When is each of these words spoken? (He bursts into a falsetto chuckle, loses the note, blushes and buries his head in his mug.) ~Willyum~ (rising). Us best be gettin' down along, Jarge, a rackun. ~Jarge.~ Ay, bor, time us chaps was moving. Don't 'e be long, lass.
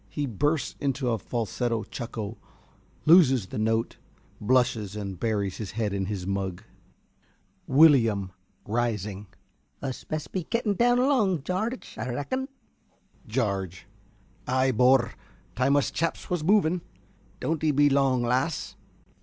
(He 0.09 0.25
bursts 0.25 0.75
into 0.79 1.11
a 1.11 1.19
falsetto 1.19 1.83
chuckle, 1.83 2.39
loses 3.05 3.45
the 3.45 3.59
note, 3.59 3.97
blushes 4.39 4.95
and 4.95 5.19
buries 5.19 5.57
his 5.57 5.73
head 5.73 5.93
in 5.93 6.07
his 6.07 6.25
mug.) 6.25 6.63
~Willyum~ 7.69 8.31
(rising). 8.65 9.27
Us 9.79 10.03
best 10.03 10.31
be 10.31 10.45
gettin' 10.45 10.73
down 10.73 10.97
along, 10.97 11.43
Jarge, 11.43 11.93
a 11.99 12.05
rackun. 12.05 12.47
~Jarge.~ 13.27 13.85
Ay, 14.47 14.71
bor, 14.71 15.11
time 15.55 15.75
us 15.75 15.91
chaps 15.91 16.31
was 16.31 16.43
moving. 16.43 16.81
Don't 17.39 17.63
'e 17.63 17.69
be 17.69 17.87
long, 17.87 18.23
lass. 18.23 18.75